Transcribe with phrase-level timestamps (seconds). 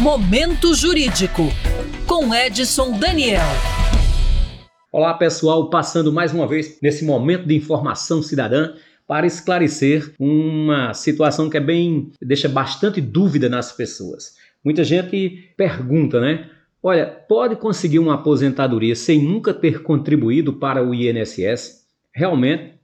[0.00, 1.42] Momento Jurídico,
[2.06, 3.40] com Edson Daniel.
[4.92, 8.74] Olá, pessoal, passando mais uma vez nesse momento de informação cidadã
[9.08, 14.36] para esclarecer uma situação que é bem deixa bastante dúvida nas pessoas.
[14.64, 16.48] Muita gente pergunta, né?
[16.80, 21.84] Olha, pode conseguir uma aposentadoria sem nunca ter contribuído para o INSS?
[22.14, 22.74] Realmente,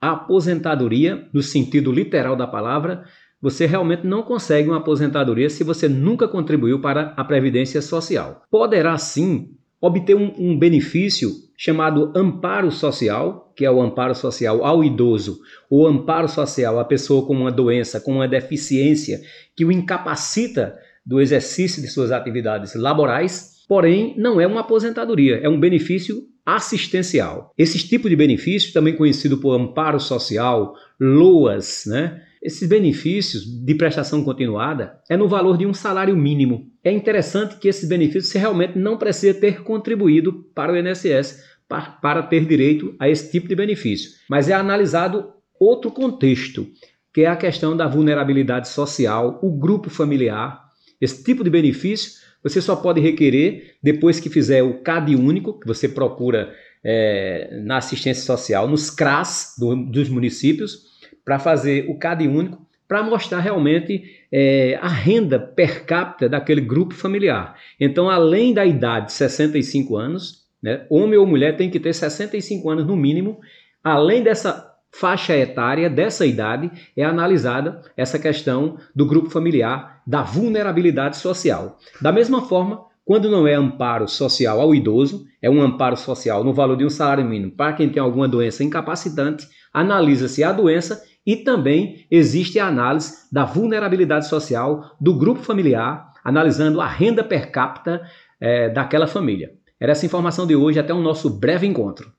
[0.00, 3.04] a aposentadoria, no sentido literal da palavra,
[3.44, 8.42] você realmente não consegue uma aposentadoria se você nunca contribuiu para a Previdência Social.
[8.50, 14.82] Poderá sim obter um, um, benefício chamado amparo social, que é o amparo social ao
[14.82, 19.20] idoso, ou amparo social à pessoa com uma doença, com uma deficiência
[19.54, 20.74] que o incapacita
[21.04, 27.52] do exercício de suas atividades laborais, porém não é uma aposentadoria, é um benefício assistencial.
[27.58, 32.22] Esse tipo de benefício, também conhecido por amparo social, LOAS, né?
[32.44, 36.70] Esses benefícios de prestação continuada é no valor de um salário mínimo.
[36.84, 42.22] É interessante que esses benefícios você realmente não precisa ter contribuído para o INSS para,
[42.22, 44.10] ter direito a esse tipo de benefício.
[44.28, 46.68] Mas é analisado outro contexto,
[47.14, 50.64] que é a questão da vulnerabilidade social, o grupo familiar.
[51.00, 55.66] Esse tipo de benefício você só pode requerer depois que fizer o CAD único, que
[55.66, 60.93] você procura é, na assistência social, nos CRAS do, dos municípios,
[61.24, 66.94] para fazer o CAD único, para mostrar realmente é, a renda per capita daquele grupo
[66.94, 67.56] familiar.
[67.80, 72.68] Então, além da idade de 65 anos, né, homem ou mulher tem que ter 65
[72.70, 73.40] anos no mínimo,
[73.82, 81.16] além dessa faixa etária, dessa idade, é analisada essa questão do grupo familiar, da vulnerabilidade
[81.16, 81.78] social.
[82.00, 86.54] Da mesma forma, quando não é amparo social ao idoso, é um amparo social no
[86.54, 91.36] valor de um salário mínimo para quem tem alguma doença incapacitante, analisa-se a doença e
[91.36, 98.02] também existe a análise da vulnerabilidade social do grupo familiar, analisando a renda per capita
[98.40, 99.52] é, daquela família.
[99.80, 102.12] Era essa informação de hoje, até o nosso breve encontro.